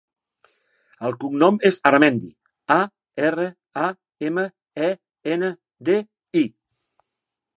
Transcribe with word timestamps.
El 1.07 1.11
cognom 1.23 1.59
és 1.69 1.75
Aramendi: 1.89 2.31
a, 2.77 2.79
erra, 3.29 3.45
a, 3.83 3.91
ema, 4.31 4.47
e, 4.89 4.89
ena, 5.35 5.51
de, 5.91 6.01
i. 6.45 6.45